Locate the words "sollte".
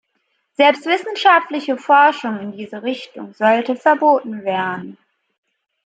3.35-3.75